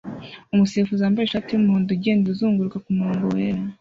Umusifuzi 0.53 1.01
wambaye 1.01 1.25
ishati 1.27 1.49
yumuhondo 1.51 1.89
ugenda 1.93 2.25
uzunguruka 2.29 2.81
kumurongo 2.85 3.25
wera 3.35 3.61